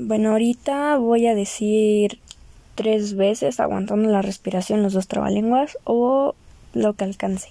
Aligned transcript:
Bueno, 0.00 0.30
ahorita 0.30 0.96
voy 0.96 1.26
a 1.26 1.34
decir 1.34 2.20
tres 2.76 3.16
veces 3.16 3.58
aguantando 3.58 4.08
la 4.08 4.22
respiración 4.22 4.84
los 4.84 4.92
dos 4.92 5.08
trabalenguas 5.08 5.76
o 5.82 6.36
lo 6.72 6.92
que 6.92 7.02
alcance. 7.02 7.48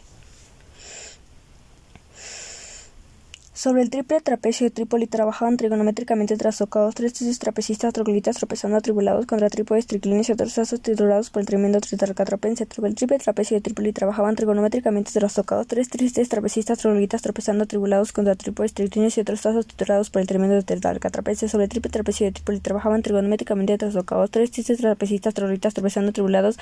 Sobre 3.58 3.82
el 3.82 3.90
triple 3.90 4.22
trapecio 4.22 4.68
de 4.68 4.70
Trípoli 4.70 5.08
trabajaban 5.08 5.58
trigonométricamente 5.58 6.38
trastocados 6.38 6.94
tres 6.94 7.14
tesis 7.14 7.40
trapecistas 7.40 7.92
trogloditas 7.92 8.38
tropezando 8.38 8.78
atribulados 8.78 9.26
contra 9.26 9.50
trípodes 9.50 9.88
triclinios 9.88 10.30
y 10.30 10.34
otros 10.34 10.54
trazos 10.54 10.80
titulados 10.80 11.32
por 11.32 11.40
el 11.40 11.48
tremendo 11.48 11.82
tritarcatrapense. 11.82 12.68
Sobre 12.72 12.90
el 12.90 12.96
triple 12.96 13.18
trapecio 13.18 13.58
de 13.58 13.62
Trípoli 13.62 13.94
trabajaban 13.94 14.36
trigonométricamente 14.36 15.12
trastocados 15.12 15.66
tres 15.66 15.90
tristes 15.90 16.30
trapecistas 16.30 16.78
trogloditas 16.78 17.24
tropezando 17.24 17.64
atribulados 17.64 18.14
contra 18.14 18.36
trípodes 18.36 18.76
triclinios 18.76 19.18
y 19.18 19.22
otros 19.22 19.42
trazos 19.42 19.66
titulados 19.66 20.12
por 20.12 20.22
el 20.22 20.28
tremendo 20.28 20.62
tritarcatrapense. 20.62 21.50
Sobre 21.50 21.64
el 21.64 21.72
triple 21.72 21.90
trapecio 21.90 22.28
de 22.28 22.34
Trípoli 22.34 22.60
trabajaban 22.60 23.02
trigonométricamente 23.02 23.76
trastocados 23.80 24.30
tres 24.30 24.52
tristes 24.52 24.78
trapecistas 24.78 25.34
trogloditas 25.34 25.74
tropezando 25.74 26.12
atribulados. 26.12 26.60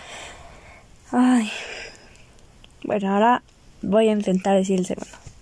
Ay. 1.12 1.52
Bueno, 2.86 3.14
ahora 3.14 3.44
voy 3.82 4.08
a 4.08 4.14
intentar 4.14 4.56
decir 4.56 4.80
el 4.80 4.86
segundo. 4.86 5.35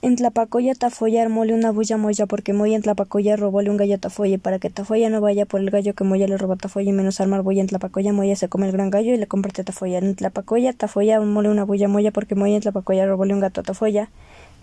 En 0.00 0.14
Tlapacoya 0.14 0.76
Tafoya 0.76 1.22
armóle 1.22 1.54
una 1.54 1.72
bulla 1.72 1.96
moya 1.96 2.26
porque 2.26 2.52
Moya 2.52 2.76
en 2.76 2.82
Tlapacoya 2.82 3.34
robóle 3.34 3.68
un 3.68 3.76
gallo 3.76 3.96
a 3.96 3.98
Tafoya 3.98 4.38
para 4.38 4.60
que 4.60 4.70
Tafoya 4.70 5.10
no 5.10 5.20
vaya 5.20 5.44
por 5.44 5.60
el 5.60 5.70
gallo 5.70 5.92
que 5.94 6.04
Moya 6.04 6.28
le 6.28 6.38
roba 6.38 6.54
a 6.54 6.56
Tafoya 6.56 6.90
y 6.90 6.92
menos 6.92 7.20
armar 7.20 7.42
bulla 7.42 7.62
en 7.62 7.66
Tlapacoya 7.66 8.12
Moya 8.12 8.36
se 8.36 8.48
come 8.48 8.66
el 8.66 8.72
gran 8.72 8.90
gallo 8.90 9.12
y 9.12 9.16
le 9.16 9.26
comparte 9.26 9.64
Tafoya. 9.64 9.98
En 9.98 10.14
Tlapacoya 10.14 10.72
Tafoya 10.72 11.16
armóle 11.16 11.48
una 11.48 11.64
bulla 11.64 11.88
moya 11.88 12.12
porque 12.12 12.36
Moya 12.36 12.54
en 12.54 12.60
Tlapacoya 12.60 13.06
robóle 13.06 13.34
un 13.34 13.40
gato 13.40 13.64
Tafoya 13.64 14.08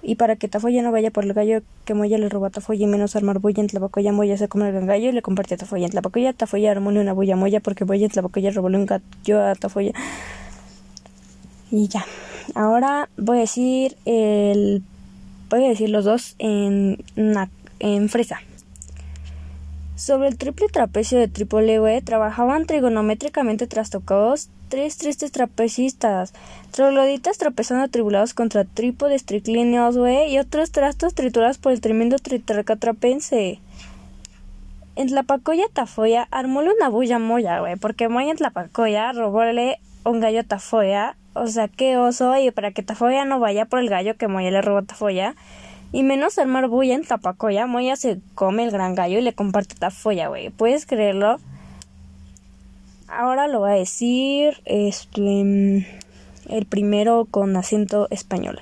y 0.02 0.16
para 0.16 0.38
que 0.38 0.48
Tafoya 0.48 0.82
no 0.82 0.94
vaya 0.94 1.12
por 1.12 1.26
el 1.26 1.34
gallo 1.34 1.64
que 1.84 1.94
Moya 1.94 2.18
le 2.18 2.30
roba 2.30 2.48
a 2.48 2.52
Tafoya 2.52 2.86
y 2.86 2.88
menos 2.88 3.18
armar 3.18 3.40
bulla 3.40 3.60
en 3.60 3.68
Tlapacoya 3.68 4.14
Moya 4.14 4.38
se 4.38 4.48
come 4.48 4.68
el 4.68 4.72
gran 4.72 4.86
gallo 4.88 5.10
y 5.10 5.12
le 5.12 5.22
comparte 5.22 5.56
a 5.56 5.58
Tafoya. 5.58 5.84
En 5.84 5.92
Tlapacoya 5.92 6.32
Tafoya 6.32 6.72
armóle 6.72 7.02
una 7.02 7.12
bulla 7.12 7.36
moya 7.36 7.60
porque 7.60 7.84
Moya 7.84 8.06
en 8.06 8.12
Tlapacoya 8.12 8.52
robóle 8.52 8.78
un 8.78 8.86
gallo 8.86 9.44
a 9.44 9.54
Tafoya. 9.56 9.92
Y 11.72 11.90
ya. 11.90 12.06
Ahora 12.54 13.10
voy 13.18 13.40
a 13.40 13.42
decir 13.42 13.98
el 14.06 14.82
a 15.64 15.70
decir 15.70 15.90
los 15.90 16.04
dos 16.06 16.36
en, 16.40 17.04
en 17.80 18.10
fresa. 18.10 18.40
Sobre 19.96 20.28
el 20.28 20.38
triple 20.38 20.68
trapecio 20.68 21.18
de 21.18 21.30
Trípoli, 21.30 21.80
trabajaban 22.04 22.66
trigonométricamente 22.66 23.66
trastocados 23.66 24.50
tres 24.68 24.98
tristes 24.98 25.32
trapecistas, 25.32 26.34
trogloditas 26.72 27.38
tropezando 27.38 27.86
atribulados 27.86 28.34
contra 28.34 28.66
trípodes 28.66 29.24
triclíneos, 29.24 29.98
güey, 29.98 30.34
y 30.34 30.40
otros 30.40 30.72
trastos 30.72 31.14
triturados 31.14 31.58
por 31.58 31.72
el 31.72 31.82
tremendo 31.82 32.18
tritracatrapense. 32.18 33.60
En 34.98 35.08
Tlapacoya 35.08 35.66
Tafoya 35.72 36.28
armóle 36.32 36.72
una 36.78 36.90
bulla 36.90 37.20
moya, 37.20 37.60
güey, 37.60 37.76
porque 37.76 38.10
Moya 38.10 38.32
en 38.32 38.38
Tlapacoya 38.38 39.12
robóle 39.12 39.80
un 40.04 40.20
gallo 40.20 40.44
Tafoya 40.46 41.16
o 41.36 41.48
sea, 41.48 41.68
qué 41.68 41.98
oso, 41.98 42.36
y 42.38 42.50
para 42.50 42.72
que 42.72 42.82
Tafoya 42.82 43.26
no 43.26 43.40
vaya 43.40 43.66
por 43.66 43.80
el 43.80 43.90
gallo 43.90 44.16
que 44.16 44.28
Moya 44.28 44.52
le 44.52 44.62
robó 44.62 44.80
a 44.80 44.84
Tafoya. 44.84 45.36
Y 45.92 46.04
menos 46.04 46.40
armar 46.40 46.68
bulla 46.68 46.96
en 46.96 47.06
Tapacoya, 47.06 47.68
Moya 47.68 47.96
se 47.96 48.20
come 48.34 48.64
el 48.64 48.72
gran 48.72 48.96
gallo 48.96 49.20
y 49.20 49.22
le 49.22 49.34
comparte 49.34 49.76
Tafoya, 49.76 50.30
güey. 50.30 50.50
¿Puedes 50.50 50.86
creerlo? 50.86 51.38
Ahora 53.08 53.48
lo 53.48 53.60
voy 53.60 53.72
a 53.72 53.76
decir 53.76 54.62
este, 54.66 55.86
el 56.50 56.66
primero 56.68 57.28
con 57.30 57.56
acento 57.56 58.08
español. 58.10 58.60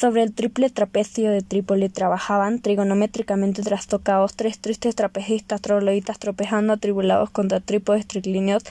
Sobre 0.00 0.22
el 0.22 0.32
triple 0.32 0.70
trapecio 0.70 1.30
de 1.30 1.42
Trípoli 1.42 1.90
trabajaban 1.90 2.60
trigonométricamente 2.60 3.60
trastocados 3.60 4.34
tres 4.34 4.58
tristes 4.58 4.94
trapecistas 4.94 5.60
trogloditas 5.60 6.18
tropezando 6.18 6.72
atribulados 6.72 7.28
contra 7.28 7.60
trípodes 7.60 8.06
triclíneos 8.06 8.62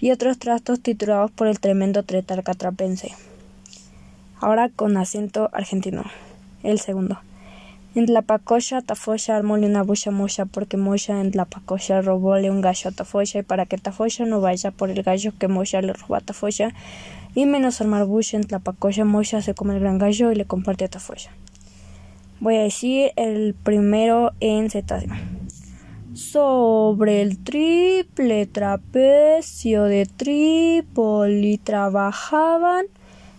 y 0.00 0.10
otros 0.10 0.40
trastos 0.40 0.80
titulados 0.80 1.30
por 1.30 1.46
el 1.46 1.60
tremendo 1.60 2.02
tretarcatrapense. 2.02 3.12
Ahora 4.40 4.70
con 4.70 4.96
acento 4.96 5.50
argentino. 5.52 6.02
El 6.64 6.80
segundo. 6.80 7.20
En 7.94 8.06
Tlapacoya, 8.06 8.80
Tafoya 8.80 9.36
armóle 9.36 9.66
una 9.66 9.84
bulla 9.84 10.10
moya 10.10 10.46
porque 10.46 10.76
Moya 10.76 11.20
en 11.20 11.30
Tlapacoya 11.30 12.00
robóle 12.00 12.50
un 12.50 12.60
gallo 12.60 12.90
a 12.90 12.92
Tafoya 12.92 13.38
y 13.38 13.42
para 13.44 13.66
que 13.66 13.78
Tafoya 13.78 14.24
no 14.24 14.40
vaya 14.40 14.72
por 14.72 14.90
el 14.90 15.04
gallo 15.04 15.32
que 15.38 15.46
Moya 15.46 15.80
le 15.80 15.92
robó 15.92 16.16
a 16.16 16.20
Tafoya 16.20 16.74
y 17.34 17.46
menos 17.46 17.80
armar 17.80 18.04
bulla 18.04 18.38
en 18.38 18.44
Tlapacoya, 18.44 19.04
Moya 19.04 19.42
se 19.42 19.54
come 19.54 19.74
el 19.74 19.80
gran 19.80 19.98
gallo 19.98 20.30
y 20.32 20.34
le 20.34 20.44
comparte 20.44 20.84
a 20.84 20.88
Tafoya. 20.88 21.30
Voy 22.40 22.56
a 22.56 22.62
decir 22.62 23.12
el 23.16 23.54
primero 23.54 24.32
en 24.40 24.68
cetáceo. 24.68 25.12
Sobre 26.14 27.22
el 27.22 27.38
triple 27.38 28.46
trapecio 28.46 29.84
de 29.84 30.06
Trípoli 30.06 31.58
trabajaban 31.58 32.86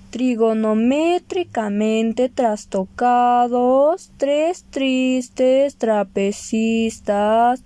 trigonométricamente 0.10 2.30
trastocados 2.30 4.12
tres 4.18 4.64
tristes 4.70 5.76
trapecistas 5.76 7.66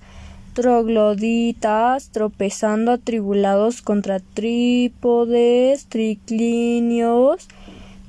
trogloditas 0.58 2.10
tropezando 2.10 2.92
atribulados 2.92 3.84
contra 3.84 4.20
trípodes 4.20 5.86
triclinios 5.86 7.48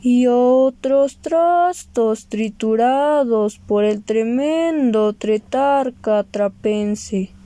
y 0.00 0.28
otros 0.28 1.18
trastos 1.18 2.26
triturados 2.28 3.58
por 3.58 3.84
el 3.84 4.02
tremendo 4.02 5.12
tretarca 5.12 6.24
trapense. 6.24 7.37